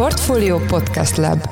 Portfolio 0.00 0.58
Podcast 0.58 1.16
Lab 1.16 1.48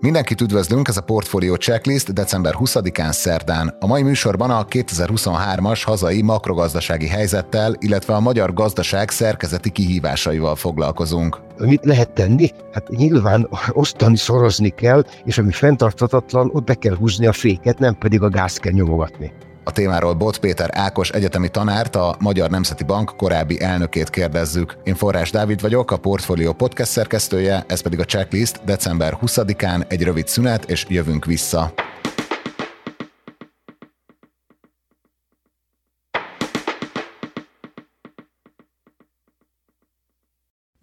Mindenkit 0.00 0.40
üdvözlünk, 0.40 0.88
ez 0.88 0.96
a 0.96 1.00
Portfolio 1.00 1.54
Checklist 1.56 2.12
december 2.12 2.54
20-án 2.58 3.12
szerdán. 3.12 3.76
A 3.80 3.86
mai 3.86 4.02
műsorban 4.02 4.50
a 4.50 4.64
2023-as 4.64 5.82
hazai 5.84 6.22
makrogazdasági 6.22 7.06
helyzettel, 7.06 7.74
illetve 7.78 8.14
a 8.14 8.20
magyar 8.20 8.52
gazdaság 8.52 9.10
szerkezeti 9.10 9.70
kihívásaival 9.70 10.56
foglalkozunk. 10.56 11.40
Mit 11.58 11.84
lehet 11.84 12.10
tenni? 12.10 12.50
Hát 12.72 12.88
nyilván 12.88 13.48
osztani, 13.68 14.16
szorozni 14.16 14.70
kell, 14.70 15.04
és 15.24 15.38
ami 15.38 15.52
fenntartatatlan, 15.52 16.50
ott 16.52 16.64
be 16.64 16.74
kell 16.74 16.96
húzni 16.96 17.26
a 17.26 17.32
féket, 17.32 17.78
nem 17.78 17.98
pedig 17.98 18.22
a 18.22 18.28
gáz 18.28 18.56
kell 18.56 18.72
nyomogatni. 18.72 19.32
A 19.64 19.72
témáról 19.72 20.14
Bot 20.14 20.38
Péter 20.38 20.70
Ákos 20.72 21.10
egyetemi 21.10 21.48
tanárt, 21.48 21.96
a 21.96 22.16
Magyar 22.18 22.50
Nemzeti 22.50 22.84
Bank 22.84 23.12
korábbi 23.16 23.60
elnökét 23.60 24.10
kérdezzük. 24.10 24.76
Én 24.84 24.94
Forrás 24.94 25.30
Dávid 25.30 25.60
vagyok, 25.60 25.90
a 25.90 25.96
Portfolio 25.96 26.52
podcast 26.52 26.90
szerkesztője, 26.90 27.64
ez 27.68 27.80
pedig 27.80 28.00
a 28.00 28.04
checklist 28.04 28.64
december 28.64 29.18
20-án 29.22 29.92
egy 29.92 30.02
rövid 30.02 30.28
szünet, 30.28 30.70
és 30.70 30.86
jövünk 30.88 31.24
vissza. 31.24 31.72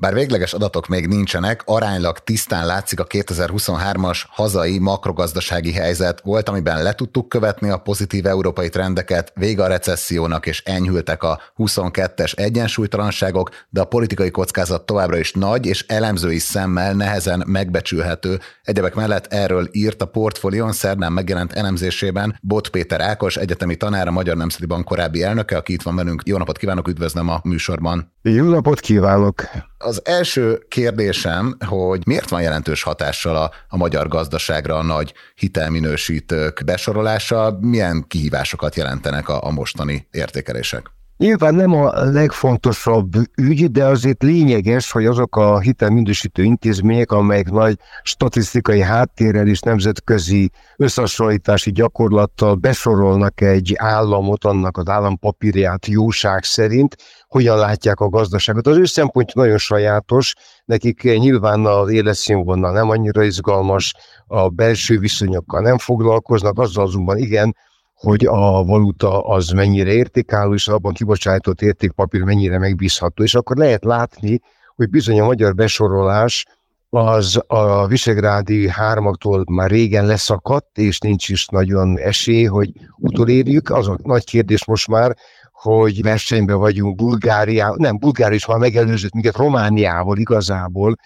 Bár 0.01 0.13
végleges 0.13 0.53
adatok 0.53 0.87
még 0.87 1.07
nincsenek, 1.07 1.61
aránylag 1.65 2.19
tisztán 2.19 2.65
látszik 2.65 2.99
a 2.99 3.07
2023-as 3.07 4.21
hazai 4.29 4.79
makrogazdasági 4.79 5.73
helyzet 5.73 6.21
volt, 6.21 6.49
amiben 6.49 6.83
le 6.83 6.93
tudtuk 6.93 7.29
követni 7.29 7.69
a 7.69 7.77
pozitív 7.77 8.25
európai 8.25 8.69
trendeket, 8.69 9.31
vége 9.35 9.63
a 9.63 9.67
recessziónak 9.67 10.45
és 10.45 10.63
enyhültek 10.65 11.23
a 11.23 11.39
22-es 11.57 12.37
egyensúlytalanságok, 12.37 13.49
de 13.69 13.81
a 13.81 13.85
politikai 13.85 14.31
kockázat 14.31 14.85
továbbra 14.85 15.17
is 15.17 15.33
nagy 15.33 15.65
és 15.65 15.85
elemzői 15.87 16.39
szemmel 16.39 16.93
nehezen 16.93 17.43
megbecsülhető. 17.47 18.39
Egyebek 18.63 18.95
mellett 18.95 19.33
erről 19.33 19.67
írt 19.71 20.01
a 20.01 20.05
portfólión 20.05 20.71
szerdán 20.71 21.11
megjelent 21.11 21.53
elemzésében 21.53 22.37
Bot 22.41 22.69
Péter 22.69 23.01
Ákos, 23.01 23.37
egyetemi 23.37 23.75
tanár, 23.75 24.07
a 24.07 24.11
Magyar 24.11 24.37
Nemzeti 24.37 24.65
Bank 24.65 24.85
korábbi 24.85 25.23
elnöke, 25.23 25.57
aki 25.57 25.73
itt 25.73 25.81
van 25.81 25.95
velünk. 25.95 26.21
Jó 26.25 26.37
napot 26.37 26.57
kívánok, 26.57 26.87
üdvözlöm 26.87 27.29
a 27.29 27.39
műsorban. 27.43 28.13
Jó 28.21 28.49
napot 28.49 28.79
kívánok! 28.79 29.69
Az 29.81 30.01
első 30.05 30.65
kérdésem, 30.67 31.57
hogy 31.65 32.01
miért 32.05 32.29
van 32.29 32.41
jelentős 32.41 32.83
hatással 32.83 33.35
a, 33.35 33.51
a 33.67 33.77
magyar 33.77 34.07
gazdaságra 34.07 34.77
a 34.77 34.83
nagy 34.83 35.13
hitelminősítők 35.35 36.61
besorolása, 36.65 37.57
milyen 37.59 38.05
kihívásokat 38.07 38.75
jelentenek 38.75 39.29
a, 39.29 39.45
a 39.45 39.51
mostani 39.51 40.07
értékelések? 40.11 40.91
Nyilván 41.21 41.55
nem 41.55 41.73
a 41.73 42.03
legfontosabb 42.03 43.11
ügy, 43.35 43.71
de 43.71 43.85
azért 43.85 44.23
lényeges, 44.23 44.91
hogy 44.91 45.05
azok 45.05 45.35
a 45.35 45.59
hitelmindősítő 45.59 46.43
intézmények, 46.43 47.11
amelyek 47.11 47.51
nagy 47.51 47.77
statisztikai 48.03 48.81
háttérrel 48.81 49.47
és 49.47 49.59
nemzetközi 49.59 50.51
összehasonlítási 50.77 51.71
gyakorlattal 51.71 52.55
besorolnak 52.55 53.41
egy 53.41 53.73
államot, 53.77 54.45
annak 54.45 54.77
az 54.77 54.89
állampapírját 54.89 55.85
jóság 55.85 56.43
szerint, 56.43 56.95
hogyan 57.27 57.57
látják 57.57 57.99
a 57.99 58.09
gazdaságot. 58.09 58.67
Az 58.67 58.77
ő 58.77 58.85
szempontja 58.85 59.41
nagyon 59.41 59.57
sajátos, 59.57 60.33
nekik 60.65 61.03
nyilván 61.03 61.65
az 61.65 61.89
életszínvonal 61.91 62.71
nem 62.71 62.89
annyira 62.89 63.23
izgalmas, 63.23 63.93
a 64.27 64.49
belső 64.49 64.99
viszonyokkal 64.99 65.61
nem 65.61 65.77
foglalkoznak, 65.77 66.59
azzal 66.59 66.83
azonban 66.83 67.17
igen, 67.17 67.55
hogy 68.01 68.25
a 68.25 68.63
valuta 68.63 69.21
az 69.21 69.49
mennyire 69.49 69.91
értékálló, 69.91 70.53
és 70.53 70.67
abban 70.67 70.93
kibocsájtott 70.93 71.61
értékpapír 71.61 72.21
mennyire 72.21 72.59
megbízható. 72.59 73.23
És 73.23 73.35
akkor 73.35 73.57
lehet 73.57 73.83
látni, 73.83 74.41
hogy 74.75 74.89
bizony 74.89 75.19
a 75.19 75.25
magyar 75.25 75.55
besorolás 75.55 76.45
az 76.89 77.41
a 77.47 77.87
visegrádi 77.87 78.69
hármaktól 78.69 79.43
már 79.51 79.69
régen 79.69 80.05
leszakadt, 80.05 80.77
és 80.77 80.99
nincs 80.99 81.29
is 81.29 81.45
nagyon 81.45 81.97
esély, 81.97 82.43
hogy 82.43 82.71
utolérjük. 82.97 83.69
Az 83.69 83.87
a 83.87 83.97
nagy 84.03 84.23
kérdés 84.23 84.65
most 84.65 84.87
már, 84.87 85.15
hogy 85.51 86.01
versenyben 86.01 86.57
vagyunk 86.57 86.95
Bulgáriával, 86.95 87.75
nem, 87.79 87.97
Bulgária 87.97 88.35
is 88.35 88.45
már 88.45 88.57
megelőzött 88.57 89.13
minket 89.13 89.35
Romániával 89.35 90.17
igazából, 90.17 90.97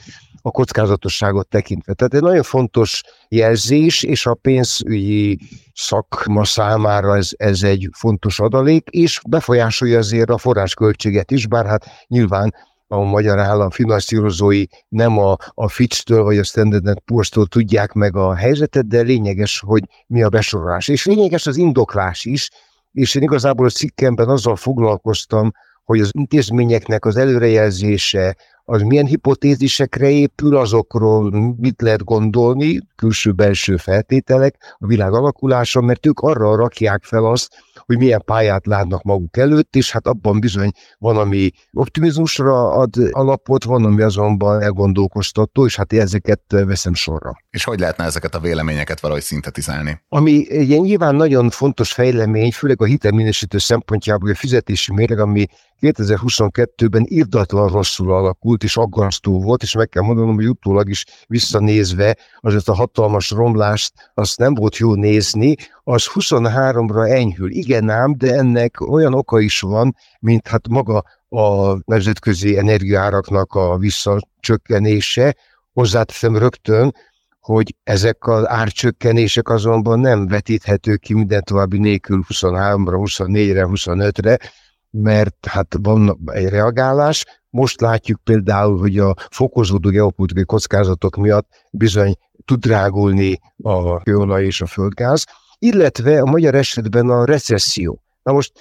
a 0.46 0.52
kockázatosságot 0.52 1.48
tekintve. 1.48 1.94
Tehát 1.94 2.14
egy 2.14 2.22
nagyon 2.22 2.44
fontos 2.44 3.02
jelzés, 3.28 4.04
és 4.04 4.26
a 4.26 4.34
pénzügyi 4.34 5.40
szakma 5.74 6.44
számára 6.44 7.16
ez, 7.16 7.30
ez 7.38 7.64
egy 7.64 7.90
fontos 7.92 8.40
adalék, 8.40 8.88
és 8.90 9.22
befolyásolja 9.30 9.98
azért 9.98 10.30
a 10.30 10.38
forrásköltséget 10.38 11.32
is, 11.32 11.48
bár 11.48 11.66
hát 11.66 11.86
nyilván 12.08 12.54
a 12.88 13.00
magyar 13.00 13.40
állam 13.40 13.70
finanszírozói 13.70 14.64
nem 14.88 15.18
a, 15.18 15.36
a 15.54 15.68
Fitch-től 15.68 16.24
vagy 16.24 16.38
a 16.38 16.44
Standard 16.44 16.98
Poor's-tól 17.12 17.48
tudják 17.48 17.94
meg 17.94 18.16
a 18.16 18.36
helyzetet, 18.36 18.88
de 18.88 19.02
lényeges, 19.02 19.60
hogy 19.60 19.84
mi 20.08 20.24
a 20.24 20.30
besorolás. 20.30 20.88
És 20.88 21.06
lényeges 21.06 21.48
az 21.48 21.58
indoklás 21.58 22.26
is, 22.26 22.50
és 22.92 23.16
én 23.16 23.22
igazából 23.22 23.66
a 23.66 23.70
cikkemben 23.70 24.30
azzal 24.30 24.56
foglalkoztam, 24.56 25.52
hogy 25.84 26.00
az 26.00 26.10
intézményeknek 26.12 27.06
az 27.06 27.16
előrejelzése, 27.16 28.36
az 28.66 28.82
milyen 28.82 29.06
hipotézisekre 29.06 30.10
épül, 30.10 30.58
azokról 30.58 31.56
mit 31.58 31.82
lehet 31.82 32.04
gondolni, 32.04 32.80
külső-belső 32.96 33.78
feltételek, 33.78 34.76
a 34.78 34.88
világ 34.88 35.14
alakulása, 35.14 35.82
mert 35.82 36.06
ők 36.06 36.20
arra 36.20 36.56
rakják 36.56 37.04
fel 37.04 37.26
azt, 37.26 37.50
hogy 37.86 37.98
milyen 37.98 38.22
pályát 38.26 38.66
látnak 38.66 39.04
maguk 39.04 39.38
előtt, 39.38 39.76
és 39.76 39.92
hát 39.92 40.08
abban 40.08 40.40
bizony 40.40 40.72
van, 40.98 41.18
ami 41.18 41.52
optimizmusra 41.72 42.72
ad 42.72 42.94
alapot, 43.12 43.64
van, 43.64 43.86
ami 43.86 44.02
azonban 44.02 44.62
elgondolkoztató, 44.62 45.66
és 45.66 45.76
hát 45.76 45.94
ezeket 45.94 46.42
veszem 46.48 46.94
sorra. 46.94 47.34
És 47.50 47.64
hogy 47.64 47.80
lehetne 47.80 48.04
ezeket 48.04 48.36
a 48.36 48.40
véleményeket 48.40 49.00
valahogy 49.00 49.24
szintetizálni? 49.24 50.02
Ami 50.10 50.52
egy 50.52 50.82
nyilván 50.82 51.16
nagyon 51.16 51.50
fontos 51.50 51.94
fejlemény, 51.94 52.52
főleg 52.52 52.82
a 52.82 52.86
hitelminősítő 52.86 53.58
szempontjából 53.58 54.30
a 54.30 54.36
fizetési 54.36 54.94
méreg, 54.94 55.20
ami 55.20 55.46
2022-ben 55.94 57.04
irdatlan 57.06 57.70
rosszul 57.70 58.14
alakult, 58.14 58.64
és 58.64 58.78
aggasztó 58.78 59.42
volt, 59.42 59.64
és 59.64 59.76
meg 59.76 59.90
kell 59.90 60.04
mondanom, 60.04 60.36
hogy 60.36 60.48
utólag 60.48 60.90
is 60.90 61.06
visszanézve 61.28 62.18
azért 62.40 62.68
a 62.68 62.74
hatalmas 62.74 63.30
romlást, 63.30 63.94
azt 64.14 64.38
nem 64.38 64.54
volt 64.54 64.78
jó 64.78 64.96
nézni, 64.96 65.56
az 65.84 66.10
23-ra 66.14 67.10
enyhül. 67.10 67.52
Igen 67.52 67.90
ám, 67.90 68.18
de 68.18 68.34
ennek 68.34 68.82
olyan 68.82 69.14
oka 69.14 69.40
is 69.40 69.60
van, 69.60 69.96
mint 70.20 70.48
hát 70.48 70.68
maga 70.68 71.04
a 71.30 71.78
nemzetközi 71.86 72.58
energiáraknak 72.58 73.54
a 73.54 73.78
visszacsökkenése. 73.78 75.36
Hozzáteszem 75.74 76.38
rögtön, 76.38 76.94
hogy 77.40 77.76
ezek 77.84 78.28
az 78.28 78.48
árcsökkenések 78.48 79.50
azonban 79.50 80.00
nem 80.00 80.28
vetíthetők 80.28 81.00
ki 81.00 81.14
minden 81.14 81.44
további 81.44 81.78
nélkül 81.78 82.24
23-ra, 82.28 82.98
24-re, 83.04 83.68
25-re, 83.70 84.38
mert 85.02 85.46
hát 85.46 85.76
van 85.82 86.20
egy 86.26 86.50
reagálás. 86.50 87.26
Most 87.50 87.82
látjuk 87.82 88.20
például, 88.24 88.78
hogy 88.78 89.00
a 89.00 89.16
fokozódó 89.30 89.90
geopolitikai 89.90 90.46
kockázatok 90.46 91.16
miatt 91.16 91.48
bizony 91.72 92.16
tud 92.46 92.60
drágulni 92.60 93.40
a 93.64 94.02
kőolaj 94.04 94.46
és 94.46 94.62
a 94.62 94.66
földgáz, 94.66 95.26
illetve 95.60 96.22
a 96.22 96.26
magyar 96.26 96.56
esetben 96.56 97.10
a 97.10 97.26
recesszió. 97.26 98.02
Na 98.24 98.32
most 98.32 98.52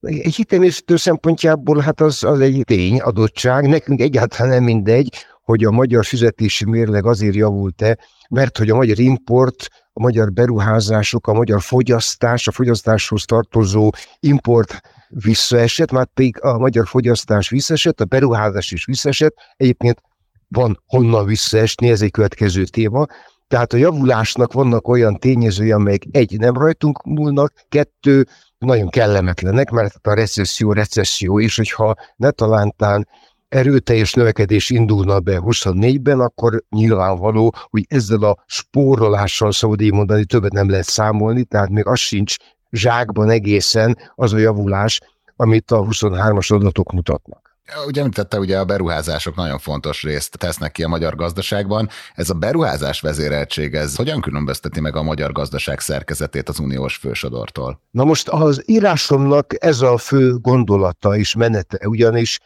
egy 0.00 0.34
hitelmészítő 0.34 0.96
szempontjából 0.96 1.78
hát 1.78 2.00
az, 2.00 2.24
az 2.24 2.40
egy 2.40 2.62
tény, 2.64 3.00
adottság, 3.00 3.68
nekünk 3.68 4.00
egyáltalán 4.00 4.52
nem 4.52 4.62
mindegy, 4.62 5.24
hogy 5.44 5.64
a 5.64 5.70
magyar 5.70 6.04
fizetési 6.04 6.64
mérleg 6.64 7.06
azért 7.06 7.34
javult-e, 7.34 7.98
mert 8.30 8.58
hogy 8.58 8.70
a 8.70 8.76
magyar 8.76 8.98
import, 8.98 9.68
a 9.92 10.00
magyar 10.00 10.32
beruházások, 10.32 11.26
a 11.26 11.32
magyar 11.32 11.62
fogyasztás, 11.62 12.48
a 12.48 12.52
fogyasztáshoz 12.52 13.24
tartozó 13.24 13.90
import 14.20 14.80
visszaesett, 15.08 15.90
már 15.90 16.06
pedig 16.14 16.42
a 16.42 16.58
magyar 16.58 16.86
fogyasztás 16.86 17.48
visszaesett, 17.48 18.00
a 18.00 18.04
beruházás 18.04 18.70
is 18.70 18.84
visszaesett, 18.84 19.34
egyébként 19.56 20.02
van 20.48 20.82
honnan 20.86 21.26
visszaesni, 21.26 21.90
ez 21.90 22.02
egy 22.02 22.10
következő 22.10 22.64
téma, 22.64 23.06
tehát 23.48 23.72
a 23.72 23.76
javulásnak 23.76 24.52
vannak 24.52 24.88
olyan 24.88 25.18
tényezői, 25.18 25.72
amelyek 25.72 26.02
egy, 26.10 26.38
nem 26.38 26.54
rajtunk 26.54 27.02
múlnak, 27.02 27.52
kettő, 27.68 28.26
nagyon 28.58 28.88
kellemetlenek, 28.88 29.70
mert 29.70 30.06
a 30.06 30.14
recesszió, 30.14 30.72
recesszió, 30.72 31.40
és 31.40 31.56
hogyha 31.56 31.94
ne 32.16 32.30
talántán 32.30 33.08
erőteljes 33.48 34.12
növekedés 34.12 34.70
indulna 34.70 35.20
be 35.20 35.40
24-ben, 35.44 36.20
akkor 36.20 36.64
nyilvánvaló, 36.70 37.54
hogy 37.70 37.84
ezzel 37.88 38.22
a 38.22 38.44
spórolással 38.46 39.52
szabad 39.52 39.80
így 39.80 39.92
mondani, 39.92 40.24
többet 40.24 40.52
nem 40.52 40.70
lehet 40.70 40.86
számolni, 40.86 41.44
tehát 41.44 41.68
még 41.68 41.86
az 41.86 41.98
sincs 41.98 42.36
zsákban 42.70 43.30
egészen 43.30 43.98
az 44.14 44.32
a 44.32 44.38
javulás, 44.38 45.00
amit 45.36 45.70
a 45.70 45.82
23-as 45.82 46.52
adatok 46.52 46.92
mutatnak. 46.92 47.44
Ugye 47.86 48.00
említette, 48.00 48.38
ugye 48.38 48.58
a 48.58 48.64
beruházások 48.64 49.34
nagyon 49.36 49.58
fontos 49.58 50.02
részt 50.02 50.38
tesznek 50.38 50.72
ki 50.72 50.82
a 50.82 50.88
magyar 50.88 51.14
gazdaságban. 51.14 51.88
Ez 52.14 52.30
a 52.30 52.34
beruházás 52.34 53.00
vezéreltség, 53.00 53.74
ez 53.74 53.96
hogyan 53.96 54.20
különbözteti 54.20 54.80
meg 54.80 54.96
a 54.96 55.02
magyar 55.02 55.32
gazdaság 55.32 55.80
szerkezetét 55.80 56.48
az 56.48 56.58
uniós 56.58 56.96
fősodortól? 56.96 57.80
Na 57.90 58.04
most 58.04 58.28
az 58.28 58.62
írásomnak 58.66 59.64
ez 59.64 59.80
a 59.80 59.98
fő 59.98 60.38
gondolata 60.38 61.16
és 61.16 61.34
menete, 61.34 61.88
ugyanis 61.88 62.40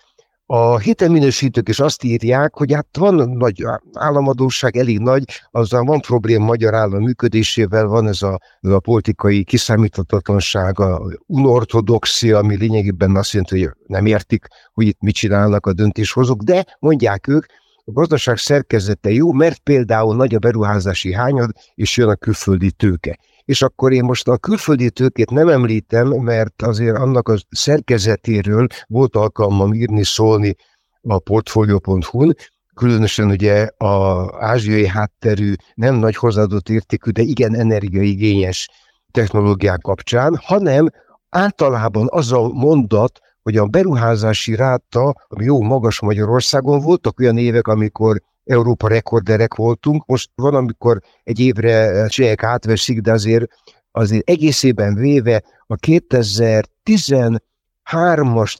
a 0.51 0.79
hitelminősítők 0.79 1.69
is 1.69 1.81
azt 1.81 2.03
írják, 2.03 2.55
hogy 2.55 2.73
hát 2.73 2.87
van 2.99 3.15
nagy 3.15 3.65
államadóság, 3.93 4.77
elég 4.77 4.99
nagy, 4.99 5.25
azzal 5.51 5.85
van 5.85 6.01
probléma 6.01 6.45
magyar 6.45 6.75
állam 6.75 7.03
működésével, 7.03 7.87
van 7.87 8.09
ez 8.09 8.23
a, 8.23 8.41
ez 8.61 8.71
a 8.71 8.81
politikai 8.81 9.45
kiszámíthatatlanság, 9.45 10.81
a 10.81 11.03
unortodoxia, 11.27 12.39
ami 12.39 12.57
lényegében 12.57 13.17
azt 13.17 13.33
jelenti, 13.33 13.65
hogy 13.65 13.75
nem 13.87 14.07
értik, 14.07 14.47
hogy 14.73 14.87
itt 14.87 15.01
mit 15.01 15.15
csinálnak 15.15 15.67
a 15.67 15.73
döntéshozók, 15.73 16.43
de 16.43 16.77
mondják 16.79 17.27
ők, 17.27 17.45
a 17.85 17.93
gazdaság 17.93 18.37
szerkezete 18.37 19.11
jó, 19.11 19.33
mert 19.33 19.59
például 19.59 20.17
nagy 20.17 20.35
a 20.35 20.39
beruházási 20.39 21.13
hányad, 21.13 21.51
és 21.75 21.97
jön 21.97 22.09
a 22.09 22.15
külföldi 22.15 22.71
tőke 22.71 23.19
és 23.49 23.63
akkor 23.63 23.93
én 23.93 24.05
most 24.05 24.29
a 24.29 24.37
külföldi 24.37 24.91
tőkét 24.91 25.31
nem 25.31 25.49
említem, 25.49 26.09
mert 26.09 26.63
azért 26.63 26.97
annak 26.97 27.29
a 27.29 27.37
szerkezetéről 27.51 28.67
volt 28.87 29.17
alkalmam 29.17 29.73
írni, 29.73 30.05
szólni 30.05 30.55
a 31.01 31.19
portfolio.hu-n, 31.19 32.35
különösen 32.75 33.31
ugye 33.31 33.65
a 33.77 34.29
ázsiai 34.45 34.87
hátterű, 34.87 35.53
nem 35.75 35.95
nagy 35.95 36.17
hozzáadott 36.17 36.69
értékű, 36.69 37.11
de 37.11 37.23
igen 37.23 37.55
energiaigényes 37.55 38.69
technológiák 39.11 39.81
kapcsán, 39.81 40.39
hanem 40.43 40.89
általában 41.29 42.07
az 42.11 42.33
a 42.33 42.49
mondat, 42.49 43.19
hogy 43.43 43.57
a 43.57 43.67
beruházási 43.67 44.55
ráta, 44.55 45.15
ami 45.29 45.45
jó 45.45 45.63
magas 45.63 46.01
Magyarországon, 46.01 46.81
voltak 46.81 47.21
olyan 47.21 47.39
évek, 47.39 47.67
amikor 47.67 48.21
Európa 48.49 48.89
rekorderek 48.89 49.55
voltunk. 49.55 50.07
Most 50.07 50.31
van, 50.35 50.55
amikor 50.55 51.01
egy 51.25 51.41
évre 51.41 52.07
csinálják 52.09 52.43
átveszik, 52.43 53.01
de 53.01 53.13
azért, 53.13 53.51
azért 53.93 54.29
egészében 54.29 54.95
véve 54.95 55.43
a 55.67 55.75
2013-as, 55.75 57.41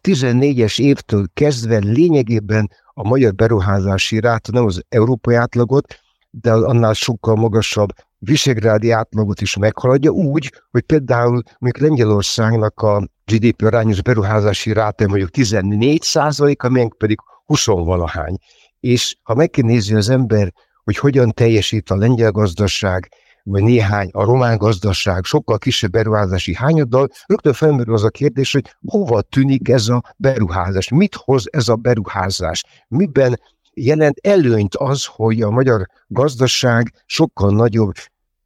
14-es 0.03 0.81
évtől 0.81 1.27
kezdve 1.35 1.79
lényegében 1.79 2.71
a 2.95 3.09
magyar 3.09 3.35
beruházási 3.35 4.21
ráta 4.21 4.53
nem 4.53 4.65
az 4.65 4.83
európai 4.89 5.35
átlagot, 5.35 5.95
de 6.31 6.53
annál 6.53 6.93
sokkal 6.93 7.35
magasabb 7.35 7.89
visegrádi 8.19 8.91
átlagot 8.91 9.41
is 9.41 9.57
meghaladja, 9.57 10.11
úgy, 10.11 10.53
hogy 10.71 10.83
például 10.83 11.43
mondjuk 11.59 11.89
Lengyelországnak 11.89 12.81
a 12.81 13.09
GDP 13.25 13.63
arányos 13.63 14.03
beruházási 14.03 14.73
ráta 14.73 15.09
mondjuk 15.09 15.31
14 15.31 16.03
százalék, 16.03 16.63
amelyek 16.63 16.95
pedig 16.99 17.19
20 17.45 17.67
valahány 17.67 18.39
és 18.89 19.17
ha 19.23 19.35
megnézi 19.35 19.95
az 19.95 20.09
ember, 20.09 20.53
hogy 20.85 20.97
hogyan 20.97 21.31
teljesít 21.31 21.91
a 21.91 21.97
lengyel 21.97 22.31
gazdaság, 22.31 23.09
vagy 23.43 23.63
néhány 23.63 24.09
a 24.13 24.25
román 24.25 24.57
gazdaság 24.57 25.25
sokkal 25.25 25.59
kisebb 25.59 25.91
beruházási 25.91 26.55
hányaddal, 26.55 27.09
rögtön 27.27 27.53
felmerül 27.53 27.95
az 27.95 28.05
a 28.05 28.09
kérdés, 28.09 28.53
hogy 28.53 28.75
hova 28.87 29.23
tűnik 29.23 29.69
ez 29.69 29.89
a 29.89 30.03
beruházás, 30.17 30.89
mit 30.89 31.15
hoz 31.15 31.45
ez 31.51 31.69
a 31.69 31.77
beruházás, 31.77 32.65
miben 32.89 33.41
jelent 33.75 34.19
előnyt 34.23 34.75
az, 34.75 35.05
hogy 35.05 35.43
a 35.43 35.51
magyar 35.51 35.87
gazdaság 36.07 36.93
sokkal 37.07 37.51
nagyobb 37.51 37.95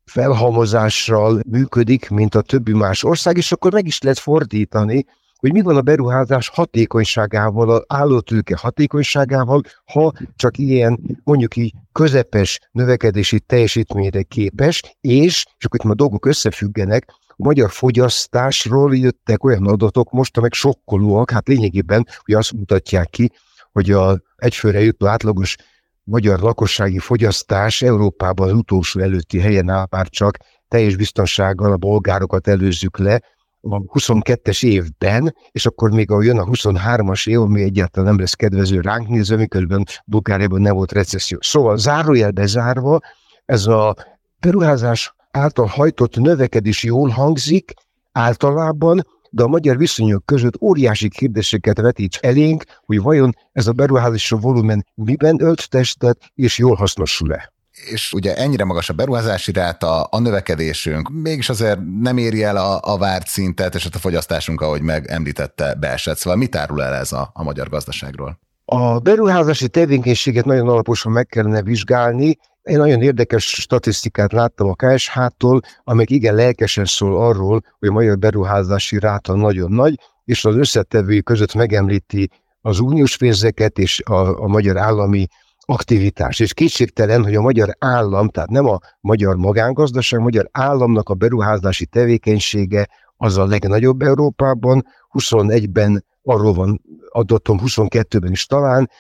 felhalmozással 0.05 1.41
működik, 1.47 2.11
mint 2.11 2.35
a 2.35 2.43
többi 2.43 2.73
más 2.73 3.05
ország, 3.05 3.37
és 3.37 3.53
akkor 3.53 3.73
meg 3.73 3.87
is 3.87 4.01
lehet 4.01 4.19
fordítani 4.19 5.05
hogy 5.43 5.53
mi 5.53 5.61
van 5.61 5.77
a 5.77 5.81
beruházás 5.81 6.49
hatékonyságával, 6.49 7.71
az 7.71 7.85
állótőke 7.87 8.57
hatékonyságával, 8.57 9.61
ha 9.85 10.13
csak 10.37 10.59
ilyen 10.59 11.21
mondjuk 11.25 11.57
így 11.57 11.73
közepes 11.93 12.61
növekedési 12.73 13.41
teljesítményre 13.41 14.23
képes, 14.23 14.83
és, 15.01 15.45
és 15.59 15.65
akkor 15.65 15.81
itt 15.85 15.91
a 15.91 15.95
dolgok 15.95 16.27
összefüggenek, 16.27 17.05
a 17.29 17.35
magyar 17.37 17.71
fogyasztásról 17.71 18.97
jöttek 18.97 19.45
olyan 19.45 19.67
adatok 19.67 20.11
most, 20.11 20.37
amelyek 20.37 20.55
sokkolóak, 20.55 21.31
hát 21.31 21.49
lényegében, 21.49 22.07
hogy 22.25 22.35
azt 22.35 22.53
mutatják 22.53 23.11
ki, 23.11 23.31
hogy 23.73 23.91
a 23.91 24.21
egyfőre 24.37 24.81
jutó 24.81 25.07
átlagos 25.07 25.57
magyar 26.05 26.41
lakossági 26.41 26.99
fogyasztás 26.99 27.83
Európában 27.83 28.49
az 28.49 28.55
utolsó 28.55 29.01
előtti 29.01 29.41
helyen 29.41 29.69
áll, 29.69 29.87
már 29.91 30.09
csak 30.09 30.37
teljes 30.69 30.97
biztonsággal 30.97 31.73
a 31.73 31.77
bolgárokat 31.77 32.49
előzzük 32.49 32.99
le, 32.99 33.21
a 33.63 33.81
22-es 33.81 34.65
évben, 34.65 35.35
és 35.51 35.67
akkor 35.67 35.91
még 35.91 36.11
a 36.11 36.23
jön 36.23 36.39
a 36.39 36.45
23-as 36.45 37.29
év, 37.29 37.41
ami 37.41 37.63
egyáltalán 37.63 38.09
nem 38.09 38.19
lesz 38.19 38.35
kedvező 38.35 38.81
ránk 38.81 39.09
nézve, 39.09 39.37
miközben 39.37 39.85
Bulgáriában 40.05 40.61
nem 40.61 40.75
volt 40.75 40.93
recesszió. 40.93 41.39
Szóval 41.41 41.77
zárójelbe 41.77 42.47
zárva, 42.47 43.01
ez 43.45 43.67
a 43.67 43.95
beruházás 44.41 45.15
által 45.31 45.67
hajtott 45.67 46.17
növekedés 46.17 46.83
jól 46.83 47.09
hangzik 47.09 47.73
általában, 48.13 49.07
de 49.31 49.43
a 49.43 49.49
magyar 49.49 49.77
viszonyok 49.77 50.27
között 50.27 50.63
óriási 50.63 51.09
kérdéseket 51.09 51.81
vetít 51.81 52.19
elénk, 52.21 52.65
hogy 52.85 53.01
vajon 53.01 53.33
ez 53.53 53.67
a 53.67 53.73
beruházási 53.73 54.37
volumen 54.41 54.87
miben 54.95 55.43
ölt 55.43 55.69
testet, 55.69 56.19
és 56.35 56.59
jól 56.59 56.75
hasznosul-e 56.75 57.53
és 57.91 58.13
ugye 58.13 58.35
ennyire 58.37 58.65
magas 58.65 58.89
a 58.89 58.93
beruházási 58.93 59.53
ráta, 59.53 60.03
a 60.03 60.19
növekedésünk, 60.19 61.09
mégis 61.09 61.49
azért 61.49 61.79
nem 62.01 62.17
éri 62.17 62.43
el 62.43 62.57
a, 62.57 62.81
a 62.83 62.99
várt 62.99 63.27
szintet, 63.27 63.75
és 63.75 63.83
hát 63.83 63.95
a 63.95 63.99
fogyasztásunk, 63.99 64.61
ahogy 64.61 64.83
meg 64.83 65.07
említette, 65.07 65.75
beesett. 65.75 66.17
Szóval 66.17 66.39
mit 66.39 66.57
árul 66.57 66.83
el 66.83 66.95
ez 66.95 67.13
a, 67.13 67.31
a 67.33 67.43
magyar 67.43 67.69
gazdaságról? 67.69 68.39
A 68.65 68.99
beruházási 68.99 69.69
tevékenységet 69.69 70.45
nagyon 70.45 70.69
alaposan 70.69 71.13
meg 71.13 71.27
kellene 71.27 71.63
vizsgálni. 71.63 72.39
Én 72.63 72.79
nagyon 72.79 73.03
érdekes 73.03 73.45
statisztikát 73.45 74.33
láttam 74.33 74.69
a 74.69 74.75
KSH-tól, 74.75 75.61
amelyik 75.85 76.11
igen 76.11 76.35
lelkesen 76.35 76.85
szól 76.85 77.17
arról, 77.17 77.63
hogy 77.79 77.89
a 77.89 77.93
magyar 77.93 78.19
beruházási 78.19 78.99
ráta 78.99 79.35
nagyon 79.35 79.73
nagy, 79.73 79.99
és 80.25 80.45
az 80.45 80.57
összetevői 80.57 81.23
között 81.23 81.55
megemlíti 81.55 82.31
az 82.61 82.79
uniós 82.79 83.17
pénzeket 83.17 83.79
és 83.79 84.01
a, 84.05 84.43
a 84.43 84.47
magyar 84.47 84.77
állami 84.79 85.27
aktivitás. 85.65 86.41
És 86.41 86.55
kétségtelen, 86.55 87.23
hogy 87.23 87.35
a 87.35 87.41
magyar 87.41 87.77
állam, 87.79 88.29
tehát 88.29 88.51
nem 88.51 88.67
a 88.67 88.79
magyar 89.01 89.37
magángazdaság, 89.37 90.21
a 90.21 90.23
magyar 90.23 90.49
államnak 90.53 91.09
a 91.09 91.15
beruházási 91.15 91.87
tevékenysége 91.87 92.89
az 93.17 93.37
a 93.37 93.47
legnagyobb 93.47 94.03
Európában, 94.03 94.87
21-ben 95.19 96.05
arról 96.23 96.53
van 96.53 96.83
adatom, 97.09 97.61
22-ben 97.65 98.31
is 98.31 98.47
talán, 98.47 98.91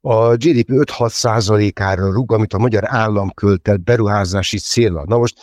a 0.00 0.34
GDP 0.34 0.68
5-6 0.68 1.08
százalékára 1.08 2.12
rúg, 2.12 2.32
amit 2.32 2.52
a 2.52 2.58
magyar 2.58 2.84
állam 2.86 3.30
költ 3.30 3.68
el 3.68 3.76
beruházási 3.76 4.58
célra. 4.58 5.04
Na 5.06 5.18
most 5.18 5.38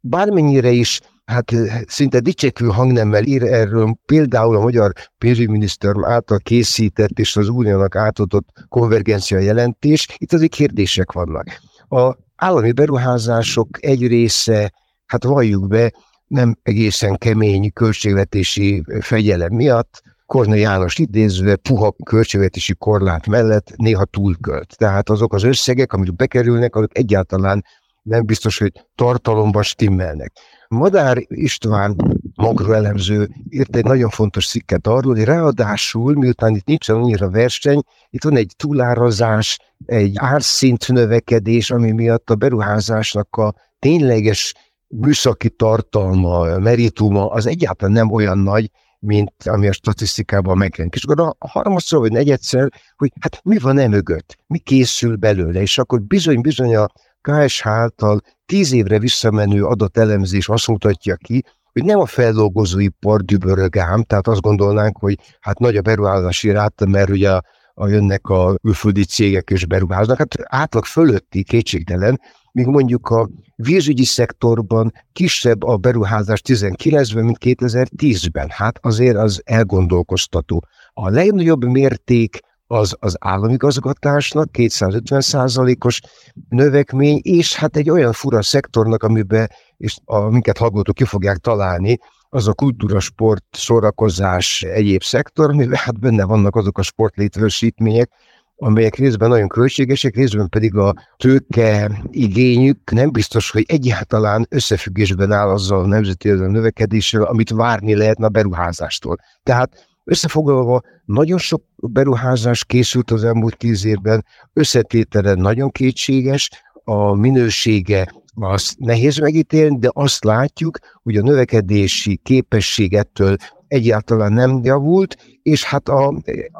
bármennyire 0.00 0.70
is 0.70 1.00
hát 1.28 1.52
szinte 1.86 2.20
dicsekvő 2.20 2.66
hangnemmel 2.66 3.24
ír 3.24 3.42
erről 3.42 3.96
például 4.06 4.56
a 4.56 4.60
magyar 4.60 4.92
pénzügyminiszter 5.18 5.94
által 6.02 6.38
készített 6.38 7.18
és 7.18 7.36
az 7.36 7.48
uniónak 7.48 7.96
átadott 7.96 8.48
konvergencia 8.68 9.38
jelentés. 9.38 10.06
Itt 10.18 10.32
azért 10.32 10.50
kérdések 10.50 11.12
vannak. 11.12 11.46
A 11.88 12.16
állami 12.36 12.72
beruházások 12.72 13.68
egy 13.80 14.06
része, 14.06 14.72
hát 15.06 15.24
valljuk 15.24 15.68
be, 15.68 15.92
nem 16.26 16.56
egészen 16.62 17.16
kemény 17.16 17.72
költségvetési 17.72 18.82
fegyelem 19.00 19.52
miatt, 19.52 20.02
Kornai 20.26 20.60
János 20.60 20.98
idézve 20.98 21.56
puha 21.56 21.94
költségvetési 22.04 22.74
korlát 22.74 23.26
mellett 23.26 23.72
néha 23.76 24.04
túlkölt. 24.04 24.76
Tehát 24.76 25.08
azok 25.08 25.34
az 25.34 25.42
összegek, 25.42 25.92
amik 25.92 26.16
bekerülnek, 26.16 26.76
azok 26.76 26.98
egyáltalán 26.98 27.64
nem 28.08 28.24
biztos, 28.26 28.58
hogy 28.58 28.72
tartalomban 28.94 29.62
stimmelnek. 29.62 30.32
Madár 30.68 31.18
István 31.28 31.96
makroelemző 32.34 33.28
írt 33.48 33.76
egy 33.76 33.84
nagyon 33.84 34.10
fontos 34.10 34.48
cikket 34.48 34.86
arról, 34.86 35.14
hogy 35.14 35.24
ráadásul, 35.24 36.14
miután 36.14 36.54
itt 36.54 36.66
nincsen 36.66 36.96
annyira 36.96 37.30
verseny, 37.30 37.82
itt 38.10 38.24
van 38.24 38.36
egy 38.36 38.52
túlárazás, 38.56 39.58
egy 39.86 40.12
árszint 40.14 40.88
növekedés, 40.88 41.70
ami 41.70 41.90
miatt 41.90 42.30
a 42.30 42.34
beruházásnak 42.34 43.36
a 43.36 43.54
tényleges 43.78 44.54
műszaki 44.88 45.50
tartalma, 45.50 46.58
merituma 46.58 47.30
az 47.30 47.46
egyáltalán 47.46 47.94
nem 47.94 48.10
olyan 48.10 48.38
nagy, 48.38 48.70
mint 48.98 49.32
ami 49.44 49.68
a 49.68 49.72
statisztikában 49.72 50.56
megjelenik. 50.56 50.94
És 50.94 51.04
akkor 51.04 51.34
a 51.38 51.48
harmadszor 51.48 52.00
vagy 52.00 52.12
negyedszer, 52.12 52.68
hogy 52.96 53.12
hát 53.20 53.40
mi 53.44 53.58
van 53.58 53.78
e 53.78 53.88
mögött, 53.88 54.36
mi 54.46 54.58
készül 54.58 55.16
belőle, 55.16 55.60
és 55.60 55.78
akkor 55.78 56.02
bizony-bizony 56.02 56.76
a 56.76 56.88
KSH 57.28 57.66
által 57.66 58.20
tíz 58.46 58.72
évre 58.72 58.98
visszamenő 58.98 59.64
adatelemzés 59.64 60.48
azt 60.48 60.66
mutatja 60.66 61.16
ki, 61.16 61.42
hogy 61.72 61.84
nem 61.84 61.98
a 61.98 62.06
feldolgozóipar 62.06 63.22
dübörög 63.22 63.76
ám, 63.76 64.02
tehát 64.02 64.26
azt 64.26 64.40
gondolnánk, 64.40 64.98
hogy 64.98 65.18
hát 65.40 65.58
nagy 65.58 65.76
a 65.76 65.82
beruházási 65.82 66.50
ráta, 66.50 66.86
mert 66.86 67.10
ugye 67.10 67.32
a, 67.32 67.42
a 67.74 67.88
jönnek 67.88 68.28
a 68.28 68.54
külföldi 68.62 69.04
cégek 69.04 69.50
és 69.50 69.66
beruháznak, 69.66 70.18
hát 70.18 70.34
átlag 70.42 70.84
fölötti 70.84 71.42
kétségtelen, 71.42 72.20
míg 72.52 72.66
mondjuk 72.66 73.08
a 73.08 73.28
vízügyi 73.56 74.04
szektorban 74.04 74.92
kisebb 75.12 75.62
a 75.62 75.76
beruházás 75.76 76.40
19-ben, 76.44 77.24
mint 77.24 77.38
2010-ben. 77.40 78.48
Hát 78.50 78.78
azért 78.82 79.16
az 79.16 79.42
elgondolkoztató. 79.44 80.64
A 80.92 81.08
legnagyobb 81.08 81.64
mérték 81.64 82.38
az 82.70 82.96
az 82.98 83.16
állami 83.20 83.56
gazgatásnak 83.56 84.52
250 84.52 85.20
százalékos 85.20 86.00
növekmény, 86.48 87.20
és 87.22 87.54
hát 87.54 87.76
egy 87.76 87.90
olyan 87.90 88.12
fura 88.12 88.42
szektornak, 88.42 89.02
amiben, 89.02 89.50
és 89.76 89.96
a, 90.04 90.18
minket 90.18 90.58
hallgatók 90.58 90.94
ki 90.94 91.04
fogják 91.04 91.36
találni, 91.36 91.98
az 92.30 92.48
a 92.48 92.52
kultúra, 92.52 93.00
sport, 93.00 93.44
sorakozás, 93.50 94.62
egyéb 94.62 95.02
szektor, 95.02 95.50
amiben 95.50 95.78
hát 95.78 96.00
benne 96.00 96.24
vannak 96.24 96.56
azok 96.56 96.78
a 96.78 96.82
sportlétesítmények, 96.82 98.10
amelyek 98.56 98.94
részben 98.94 99.28
nagyon 99.28 99.48
költségesek, 99.48 100.14
részben 100.14 100.48
pedig 100.48 100.76
a 100.76 100.94
tőke 101.16 102.00
igényük 102.10 102.90
nem 102.90 103.10
biztos, 103.10 103.50
hogy 103.50 103.64
egyáltalán 103.68 104.46
összefüggésben 104.50 105.32
áll 105.32 105.48
azzal 105.48 105.80
a 105.80 105.86
nemzeti 105.86 106.28
növekedéssel, 106.28 107.22
amit 107.22 107.50
várni 107.50 107.94
lehetne 107.94 108.26
a 108.26 108.28
beruházástól. 108.28 109.16
Tehát 109.42 109.88
Összefoglalva, 110.10 110.82
nagyon 111.04 111.38
sok 111.38 111.62
beruházás 111.76 112.64
készült 112.64 113.10
az 113.10 113.24
elmúlt 113.24 113.56
tíz 113.56 113.84
évben, 113.84 114.24
összetétele 114.52 115.34
nagyon 115.34 115.70
kétséges, 115.70 116.50
a 116.84 117.14
minősége 117.14 118.12
azt 118.34 118.78
nehéz 118.78 119.18
megítélni, 119.18 119.78
de 119.78 119.90
azt 119.92 120.24
látjuk, 120.24 120.78
hogy 121.02 121.16
a 121.16 121.22
növekedési 121.22 122.20
képesség 122.22 122.94
ettől 122.94 123.36
egyáltalán 123.66 124.32
nem 124.32 124.60
javult, 124.64 125.16
és 125.42 125.64
hát 125.64 125.88
a, 125.88 126.14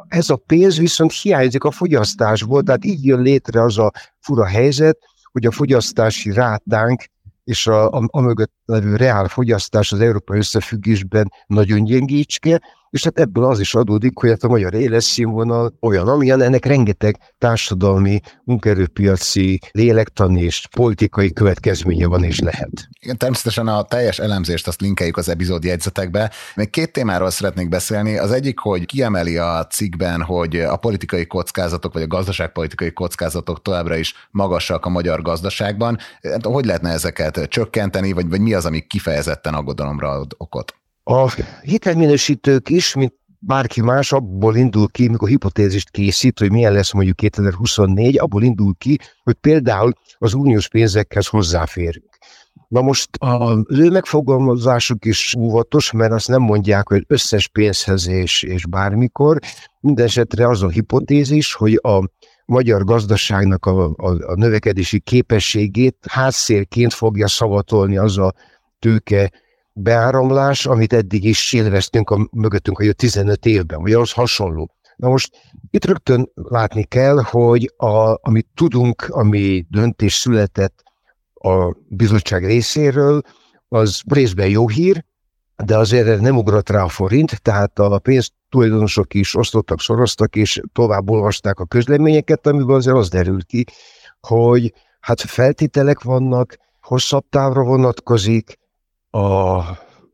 ez 0.09 0.31
a 0.31 0.37
pénz 0.37 0.78
viszont 0.78 1.12
hiányzik 1.12 1.64
a 1.64 1.71
fogyasztásból, 1.71 2.62
tehát 2.62 2.85
így 2.85 3.05
jön 3.05 3.23
létre 3.23 3.62
az 3.62 3.78
a 3.78 3.93
fura 4.19 4.47
helyzet, 4.47 4.99
hogy 5.33 5.47
a 5.47 5.50
fogyasztási 5.50 6.33
rátánk 6.33 7.05
és 7.45 7.67
a, 7.67 7.90
a, 7.90 8.02
a 8.07 8.21
mögött 8.21 8.52
levő 8.64 8.97
reál 8.97 9.28
fogyasztás 9.28 9.93
az 9.93 10.00
európai 10.00 10.38
összefüggésben 10.38 11.33
nagyon 11.47 11.85
gyengécske, 11.85 12.61
és 12.90 13.04
hát 13.04 13.18
ebből 13.18 13.45
az 13.45 13.61
is 13.61 13.75
adódik, 13.75 14.18
hogy 14.18 14.30
hát 14.30 14.42
a 14.42 14.49
magyar 14.49 14.75
életszínvonal 14.75 15.75
olyan, 15.80 16.09
amilyen 16.09 16.40
ennek 16.40 16.64
rengeteg 16.64 17.18
társadalmi, 17.38 18.21
munkerőpiaci, 18.45 19.61
lélektani 19.71 20.42
és 20.42 20.66
politikai 20.76 21.33
következménye 21.33 22.07
van 22.07 22.25
és 22.25 22.38
lehet. 22.38 22.88
Igen, 23.00 23.16
természetesen 23.16 23.68
a 23.68 23.83
teljes 23.83 24.18
elemzést 24.18 24.66
azt 24.66 24.80
linkeljük 24.80 25.16
az 25.16 25.28
epizód 25.28 25.64
jegyzetekbe. 25.64 26.30
Még 26.54 26.71
két 26.71 26.92
témáról 26.92 27.30
szeretnék 27.30 27.68
beszélni. 27.68 28.18
Az 28.18 28.33
egyik, 28.33 28.59
hogy 28.59 28.87
kiemeli 28.87 29.37
a 29.37 29.66
cikkben, 29.71 30.23
hogy 30.23 30.57
a 30.57 30.76
politikai 30.76 31.26
kockázatok, 31.26 31.92
vagy 31.92 32.02
a 32.02 32.07
gazdaságpolitikai 32.07 32.92
kockázatok 32.92 33.62
továbbra 33.62 33.97
is 33.97 34.14
magasak 34.30 34.87
a 34.87 34.88
magyar 34.88 35.23
gazdaságban. 35.23 35.99
Hogy 36.42 36.64
lehetne 36.64 36.90
ezeket 36.90 37.49
csökkenteni, 37.49 38.12
vagy, 38.12 38.28
vagy 38.28 38.40
mi 38.40 38.54
az, 38.54 38.64
ami 38.64 38.80
kifejezetten 38.80 39.54
aggodalomra 39.54 40.11
ad 40.11 40.35
okot? 40.37 40.75
A 41.11 41.33
hitelminősítők 41.62 42.69
is, 42.69 42.95
mint 42.95 43.15
bárki 43.38 43.81
más 43.81 44.12
abból 44.12 44.57
indul 44.57 44.88
ki, 44.88 45.09
mikor 45.09 45.29
hipotézist 45.29 45.91
készít, 45.91 46.38
hogy 46.38 46.50
milyen 46.50 46.73
lesz 46.73 46.93
mondjuk 46.93 47.17
2024, 47.17 48.19
abból 48.19 48.43
indul 48.43 48.75
ki, 48.79 48.99
hogy 49.23 49.35
például 49.35 49.93
az 50.19 50.35
uniós 50.35 50.69
pénzekhez 50.69 51.27
hozzáférünk. 51.27 52.19
Na 52.69 52.81
most 52.81 53.09
az 53.19 53.59
ő 53.69 53.91
megfogalmazásuk 53.91 55.05
is 55.05 55.35
óvatos, 55.38 55.93
mert 55.93 56.12
azt 56.12 56.29
nem 56.29 56.43
mondják, 56.43 56.88
hogy 56.88 57.05
összes 57.07 57.49
pénzhez 57.49 58.09
és, 58.09 58.43
és 58.43 58.67
bármikor. 58.67 59.38
Mindenesetre 59.81 60.49
az 60.49 60.62
a 60.62 60.69
hipotézis, 60.69 61.55
hogy 61.55 61.81
a 61.83 62.09
magyar 62.47 62.85
gazdaságnak 62.85 63.67
a, 63.67 63.85
a, 63.85 64.31
a 64.31 64.35
növekedési 64.35 65.00
képességét 65.00 65.97
hátszélként 66.09 66.93
fogja 66.93 67.29
szavatolni 67.29 67.97
az 67.97 68.19
a 68.19 68.35
tőke 68.79 69.31
beáramlás, 69.79 70.67
amit 70.67 70.93
eddig 70.93 71.25
is 71.25 71.53
élveztünk 71.53 72.11
a 72.11 72.29
mögöttünk 72.33 72.79
a 72.79 72.93
15 72.93 73.47
évben, 73.47 73.83
vagy 73.83 73.93
az 73.93 74.13
hasonló. 74.13 74.71
Na 74.97 75.09
most 75.09 75.37
itt 75.71 75.85
rögtön 75.85 76.31
látni 76.35 76.85
kell, 76.85 77.19
hogy 77.23 77.73
a, 77.77 78.19
amit 78.29 78.47
tudunk, 78.55 79.07
ami 79.09 79.67
döntés 79.69 80.15
született 80.15 80.83
a 81.35 81.77
bizottság 81.89 82.45
részéről, 82.45 83.21
az 83.69 84.03
részben 84.07 84.49
jó 84.49 84.69
hír, 84.69 85.05
de 85.65 85.77
azért 85.77 86.21
nem 86.21 86.37
ugrott 86.37 86.69
rá 86.69 86.83
a 86.83 86.89
forint, 86.89 87.43
tehát 87.43 87.79
a 87.79 87.99
pénzt 87.99 88.33
tulajdonosok 88.49 89.15
is 89.15 89.35
osztottak, 89.35 89.81
szoroztak, 89.81 90.37
és 90.37 90.61
tovább 90.73 91.11
olvasták 91.11 91.59
a 91.59 91.67
közleményeket, 91.67 92.47
amiből 92.47 92.77
azért 92.77 92.97
az 92.97 93.09
derült 93.09 93.45
ki, 93.45 93.65
hogy 94.21 94.73
hát 95.01 95.21
feltételek 95.21 96.03
vannak, 96.03 96.57
hosszabb 96.81 97.25
távra 97.31 97.63
vonatkozik, 97.63 98.59
a 99.11 99.62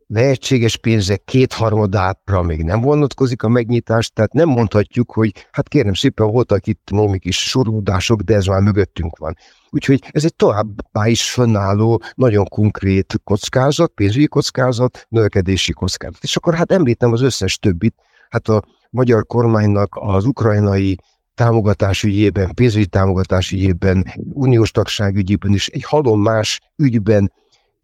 lehetséges 0.06 0.76
pénzek 0.76 1.24
kétharmadára 1.24 2.42
még 2.42 2.62
nem 2.62 2.80
vonatkozik 2.80 3.42
a 3.42 3.48
megnyitás, 3.48 4.08
tehát 4.08 4.32
nem 4.32 4.48
mondhatjuk, 4.48 5.12
hogy 5.12 5.46
hát 5.50 5.68
kérem 5.68 5.94
szépen 5.94 6.30
voltak 6.30 6.66
itt 6.66 6.88
valami 6.90 7.18
kis 7.18 7.48
sorúdások, 7.48 8.20
de 8.20 8.34
ez 8.34 8.46
már 8.46 8.60
mögöttünk 8.60 9.18
van. 9.18 9.36
Úgyhogy 9.70 10.02
ez 10.10 10.24
egy 10.24 10.36
továbbá 10.36 11.06
is 11.06 11.30
fönnálló, 11.30 12.02
nagyon 12.14 12.44
konkrét 12.44 13.20
kockázat, 13.24 13.92
pénzügyi 13.94 14.26
kockázat, 14.26 15.06
növekedési 15.08 15.72
kockázat. 15.72 16.22
És 16.22 16.36
akkor 16.36 16.54
hát 16.54 16.72
említem 16.72 17.12
az 17.12 17.20
összes 17.20 17.58
többit, 17.58 17.94
hát 18.28 18.48
a 18.48 18.62
magyar 18.90 19.26
kormánynak 19.26 19.96
az 20.00 20.24
ukrajnai 20.24 20.96
támogatás 21.34 22.02
ügyében, 22.02 22.54
pénzügyi 22.54 22.86
támogatás 22.86 23.52
ügyében, 23.52 24.06
uniós 24.32 24.70
tagság 24.70 25.16
ügyében 25.16 25.52
is 25.52 25.68
egy 25.68 25.84
halom 25.84 26.20
más 26.20 26.60
ügyben 26.76 27.32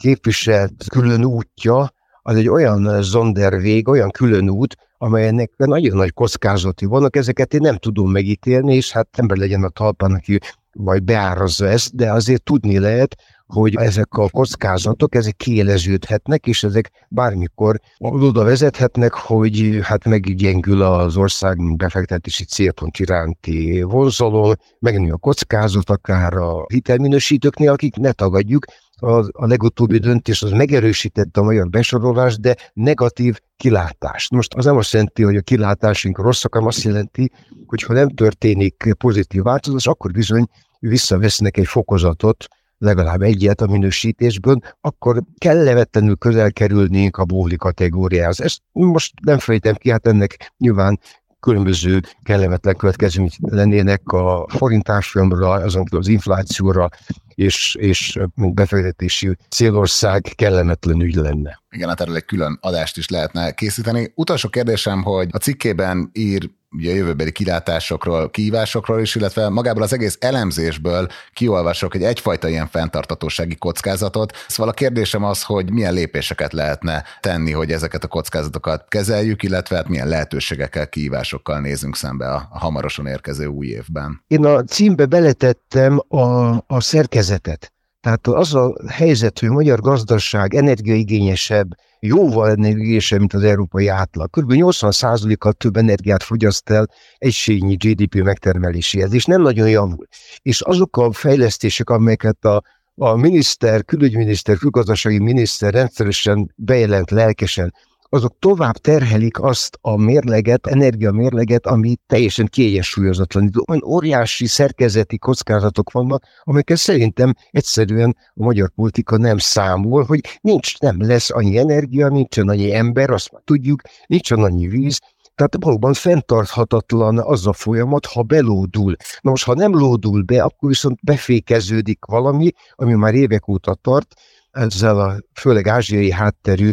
képviselt 0.01 0.85
külön 0.89 1.25
útja, 1.25 1.93
az 2.23 2.37
egy 2.37 2.49
olyan 2.49 3.03
zondervég, 3.03 3.89
olyan 3.89 4.11
külön 4.11 4.51
út, 4.51 4.77
amelynek 4.99 5.51
nagyon 5.57 5.97
nagy 5.97 6.13
kockázati 6.13 6.85
vannak, 6.85 7.17
ezeket 7.17 7.55
én 7.55 7.61
nem 7.61 7.77
tudom 7.77 8.11
megítélni, 8.11 8.75
és 8.75 8.93
hát 8.93 9.09
ember 9.17 9.37
legyen 9.37 9.63
a 9.63 9.69
talpán, 9.69 10.13
aki 10.13 10.39
majd 10.73 11.03
beárazza 11.03 11.67
ezt, 11.67 11.97
de 11.97 12.13
azért 12.13 12.43
tudni 12.43 12.79
lehet, 12.79 13.17
hogy 13.47 13.75
ezek 13.77 14.13
a 14.13 14.29
kockázatok, 14.29 15.15
ezek 15.15 15.37
kieleződhetnek, 15.37 16.47
és 16.47 16.63
ezek 16.63 16.91
bármikor 17.09 17.81
oda 17.99 18.45
vezethetnek, 18.45 19.13
hogy 19.13 19.79
hát 19.83 20.05
meggyengül 20.05 20.83
az 20.83 21.17
ország 21.17 21.77
befektetési 21.77 22.45
célpont 22.45 22.99
iránti 22.99 23.83
vonzalom, 23.83 24.53
megnő 24.79 25.13
a 25.13 25.17
kockázat 25.17 25.91
akár 25.91 26.35
a 26.35 26.65
hitelminősítőknél, 26.69 27.71
akik 27.71 27.97
ne 27.97 28.13
tagadjuk, 28.13 28.65
a, 29.01 29.29
a 29.33 29.47
legutóbbi 29.47 29.99
döntés 29.99 30.43
az 30.43 30.51
megerősítette 30.51 31.41
a 31.41 31.45
magyar 31.45 31.69
besorolást, 31.69 32.41
de 32.41 32.57
negatív 32.73 33.39
kilátást. 33.57 34.31
Most 34.31 34.55
az 34.55 34.65
nem 34.65 34.77
azt 34.77 34.93
jelenti, 34.93 35.23
hogy 35.23 35.37
a 35.37 35.41
kilátásunk 35.41 36.19
rosszak, 36.19 36.53
hanem 36.53 36.69
azt 36.69 36.83
jelenti, 36.83 37.31
hogy 37.67 37.83
ha 37.83 37.93
nem 37.93 38.09
történik 38.09 38.95
pozitív 38.99 39.43
változás, 39.43 39.87
akkor 39.87 40.11
bizony 40.11 40.47
visszavesznek 40.79 41.57
egy 41.57 41.67
fokozatot, 41.67 42.49
legalább 42.79 43.23
egyet 43.23 43.61
a 43.61 43.67
minősítésből, 43.67 44.59
akkor 44.81 45.23
kellemetlenül 45.39 46.17
közel 46.17 46.53
kerülnénk 46.53 47.17
a 47.17 47.25
bóli 47.25 47.57
kategóriához. 47.57 48.41
Ezt 48.41 48.61
most 48.73 49.13
nem 49.23 49.39
fejtem 49.39 49.75
ki, 49.75 49.91
hát 49.91 50.07
ennek 50.07 50.53
nyilván 50.59 51.01
különböző 51.41 52.01
kellemetlen 52.23 52.77
következmények 52.77 53.33
lennének 53.41 54.09
a 54.09 54.47
forintárfolyamra, 54.49 55.51
azon 55.51 55.87
az 55.91 56.09
inflációra, 56.09 56.89
és, 57.35 57.75
és 57.75 58.19
befektetési 58.35 59.37
célország 59.49 60.23
kellemetlen 60.35 61.01
ügy 61.01 61.15
lenne. 61.15 61.63
Igen, 61.71 61.89
hát 61.89 62.01
erről 62.01 62.17
egy 62.17 62.25
külön 62.25 62.59
adást 62.61 62.97
is 62.97 63.09
lehetne 63.09 63.53
készíteni. 63.53 64.13
Utolsó 64.15 64.49
kérdésem, 64.49 65.03
hogy 65.03 65.29
a 65.33 65.39
cikkében 65.39 66.11
ír 66.13 66.51
ugye 66.73 66.95
jövőbeli 66.95 67.33
kilátásokról, 67.33 68.31
kihívásokról 68.31 69.01
is, 69.01 69.15
illetve 69.15 69.49
magából 69.49 69.83
az 69.83 69.93
egész 69.93 70.17
elemzésből 70.21 71.09
kiolvasok 71.33 71.95
egy 71.95 72.03
egyfajta 72.03 72.49
ilyen 72.49 72.69
fenntartatósági 72.69 73.57
kockázatot. 73.57 74.37
Szóval 74.49 74.73
a 74.73 74.75
kérdésem 74.75 75.25
az, 75.25 75.43
hogy 75.43 75.73
milyen 75.73 75.93
lépéseket 75.93 76.53
lehetne 76.53 77.05
tenni, 77.21 77.53
hogy 77.53 77.73
ezeket 77.73 78.05
a 78.05 78.09
kockázatokat 78.09 78.85
kezeljük, 78.89 79.43
illetve 79.43 79.77
hát 79.77 79.89
milyen 79.89 80.09
lehetőségekkel, 80.09 80.89
kihívásokkal 80.89 81.61
nézünk 81.61 81.97
szembe 81.97 82.29
a, 82.33 82.49
a 82.51 82.59
hamarosan 82.59 83.07
érkező 83.07 83.47
új 83.47 83.67
évben. 83.67 84.23
Én 84.27 84.45
a 84.45 84.65
címbe 84.65 85.07
beletettem 85.07 86.03
a, 86.09 86.51
a 86.67 86.81
szerkezetet. 86.81 87.73
Tehát 88.01 88.27
az 88.27 88.55
a 88.55 88.75
helyzet, 88.89 89.39
hogy 89.39 89.49
a 89.49 89.53
magyar 89.53 89.81
gazdaság 89.81 90.55
energiaigényesebb, 90.55 91.69
jóval 92.01 92.49
energiaigényesebb, 92.49 93.19
mint 93.19 93.33
az 93.33 93.43
európai 93.43 93.87
átlag. 93.87 94.31
Kb. 94.31 94.53
80%-kal 94.53 95.53
több 95.53 95.77
energiát 95.77 96.23
fogyaszt 96.23 96.71
el 96.71 96.87
egységnyi 97.19 97.75
GDP 97.75 98.15
megtermeléséhez, 98.15 99.13
és 99.13 99.25
nem 99.25 99.43
nagyon 99.43 99.69
javul. 99.69 100.07
És 100.43 100.61
azok 100.61 100.97
a 100.97 101.13
fejlesztések, 101.13 101.91
amelyeket 101.91 102.45
a 102.45 102.63
a 103.03 103.17
miniszter, 103.17 103.85
külügyminiszter, 103.85 104.57
külgazdasági 104.57 105.19
miniszter 105.19 105.73
rendszeresen 105.73 106.53
bejelent 106.57 107.11
lelkesen, 107.11 107.75
azok 108.13 108.39
tovább 108.39 108.77
terhelik 108.77 109.41
azt 109.41 109.79
a 109.81 109.97
mérleget, 109.97 110.67
energiamérleget, 110.67 111.67
ami 111.67 111.97
teljesen 112.07 112.47
kiegyensúlyozatlan. 112.47 113.51
Olyan 113.69 113.85
óriási 113.85 114.47
szerkezeti 114.47 115.19
kockázatok 115.19 115.93
vannak, 115.93 116.25
amiket 116.43 116.77
szerintem 116.77 117.35
egyszerűen 117.51 118.17
a 118.19 118.45
magyar 118.45 118.71
politika 118.75 119.17
nem 119.17 119.39
számol, 119.39 120.05
hogy 120.05 120.21
nincs, 120.41 120.79
nem 120.79 121.07
lesz 121.07 121.31
annyi 121.31 121.59
energia, 121.59 122.09
nincsen 122.09 122.49
annyi 122.49 122.75
ember, 122.75 123.11
azt 123.11 123.33
már 123.33 123.43
tudjuk, 123.45 123.81
nincsen 124.07 124.43
annyi 124.43 124.67
víz, 124.67 124.99
Tehát 125.35 125.57
valóban 125.61 125.93
fenntarthatatlan 125.93 127.19
az 127.19 127.47
a 127.47 127.53
folyamat, 127.53 128.07
ha 128.07 128.23
belódul. 128.23 128.97
Na 129.21 129.31
most, 129.31 129.45
ha 129.45 129.55
nem 129.55 129.75
lódul 129.75 130.23
be, 130.23 130.43
akkor 130.43 130.69
viszont 130.69 130.99
befékeződik 131.03 132.05
valami, 132.05 132.51
ami 132.75 132.95
már 132.95 133.15
évek 133.15 133.49
óta 133.49 133.75
tart, 133.75 134.15
ezzel 134.51 135.01
a 135.01 135.17
főleg 135.33 135.69
ázsiai 135.69 136.11
hátterű 136.11 136.71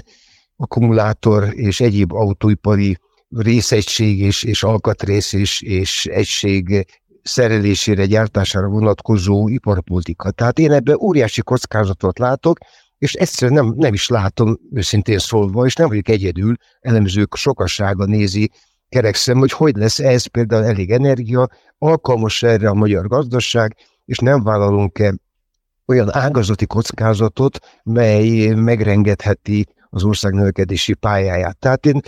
akkumulátor 0.58 1.50
és 1.54 1.80
egyéb 1.80 2.14
autóipari 2.14 2.98
részegység 3.30 4.20
és, 4.20 4.44
és 4.44 4.64
alkatrész 4.64 5.34
és, 5.34 5.62
és 5.62 6.06
egység 6.06 6.86
szerelésére, 7.24 8.06
gyártására 8.06 8.68
vonatkozó 8.68 9.48
iparpolitika. 9.48 10.32
Tehát 10.32 10.60
én 10.60 10.72
ebben 10.72 10.96
óriási 10.96 11.42
kockázatot 11.42 12.20
látok, 12.20 12.58
és 12.98 13.14
egyszerűen 13.14 13.66
nem, 13.66 13.74
nem 13.78 13.94
is 13.94 14.08
látom 14.08 14.58
őszintén 14.72 15.18
szólva, 15.18 15.66
és 15.66 15.76
nem 15.76 15.88
vagyok 15.88 16.10
egyedül, 16.10 16.56
elemzők 16.80 17.36
sokassága 17.36 18.06
nézi 18.06 18.52
kerekszem, 18.90 19.38
hogy 19.38 19.52
hogy 19.52 19.76
lesz 19.76 20.00
ez 20.00 20.26
például 20.26 20.64
elég 20.64 20.92
energia, 20.92 21.50
alkalmas 21.78 22.44
erre 22.44 22.70
a 22.70 22.74
magyar 22.74 23.08
gazdaság, 23.08 23.76
és 24.06 24.18
nem 24.18 24.44
vállalunk-e 24.44 25.14
olyan 25.86 26.16
ágazati 26.16 26.66
kockázatot, 26.66 27.60
mely 27.84 28.48
megrengetheti 28.48 29.66
az 29.98 30.04
ország 30.04 30.34
növekedési 30.34 30.94
pályáját. 30.94 31.58
Tehát 31.58 31.86
én 31.86 32.01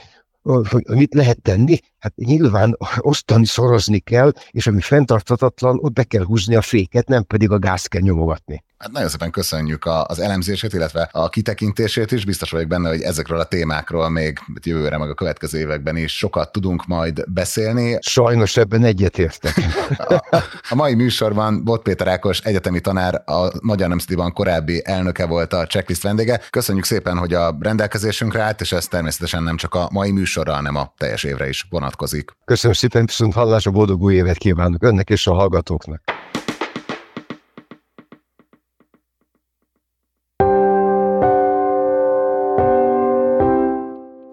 hogy 0.44 0.84
mit 0.88 1.14
lehet 1.14 1.42
tenni? 1.42 1.78
Hát 2.00 2.16
nyilván 2.16 2.78
osztani, 2.98 3.46
szorozni 3.46 4.00
kell, 4.00 4.32
és 4.52 4.68
ami 4.68 4.82
fenntartatatlan, 4.82 5.78
ott 5.82 5.94
be 5.94 6.04
kell 6.04 6.24
húzni 6.24 6.56
a 6.56 6.62
féket, 6.62 7.08
nem 7.08 7.24
pedig 7.24 7.52
a 7.52 7.60
gáz 7.60 7.86
kell 7.86 8.02
nyomogatni. 8.02 8.64
Hát 8.80 8.92
nagyon 8.92 9.10
szépen 9.10 9.32
köszönjük 9.32 9.86
az 10.06 10.20
elemzését, 10.20 10.74
illetve 10.74 11.10
a 11.12 11.30
kitekintését 11.30 12.12
is. 12.12 12.26
Biztos 12.26 12.52
vagyok 12.52 12.68
benne, 12.68 12.90
hogy 12.90 13.02
ezekről 13.02 13.40
a 13.40 13.44
témákról 13.44 14.10
még 14.10 14.40
jövőre, 14.64 14.98
meg 14.98 15.10
a 15.10 15.14
következő 15.14 15.60
években 15.60 15.96
is 15.96 16.18
sokat 16.18 16.52
tudunk 16.52 16.86
majd 16.86 17.24
beszélni. 17.32 17.98
Sajnos 18.02 18.58
ebben 18.58 18.84
egyetértek. 18.84 19.54
A, 19.98 20.38
a 20.70 20.76
mai 20.76 20.94
műsorban 20.94 21.64
Bot 21.64 21.82
Péter 21.82 22.08
Ákos 22.08 22.40
egyetemi 22.40 22.80
tanár, 22.80 23.24
a 23.26 23.50
Magyar 23.62 23.90
Nemzeti 23.90 24.16
Bank 24.16 24.34
korábbi 24.34 24.82
elnöke 24.86 25.26
volt 25.26 25.54
a 25.54 25.68
checklist 25.68 26.04
vendége. 26.04 26.42
Köszönjük 26.50 26.86
szépen, 26.86 27.18
hogy 27.18 27.34
a 27.34 27.58
rendelkezésünkre 27.60 28.42
állt, 28.42 28.62
és 28.62 28.72
ez 28.72 28.88
természetesen 28.88 29.44
nem 29.44 29.58
csak 29.58 29.74
a 29.74 29.90
mai 29.92 30.12
műsorra, 30.12 30.54
hanem 30.54 30.76
a 30.76 30.94
teljes 30.98 31.24
évre 31.24 31.48
is 31.48 31.68
vonatkozik. 31.70 32.32
Köszönöm 32.46 32.76
szépen, 32.76 33.06
viszont 33.06 33.34
hallásra 33.34 33.72
boldog 33.72 34.02
új 34.02 34.14
évet 34.14 34.38
kívánok 34.38 34.84
önnek 34.84 35.10
és 35.10 35.28
a 35.28 35.34
hallgatóknak. 35.34 36.19